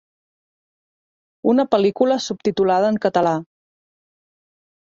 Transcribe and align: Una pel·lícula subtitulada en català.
Una 1.53 1.65
pel·lícula 1.75 2.19
subtitulada 2.29 2.91
en 2.95 3.01
català. 3.07 3.35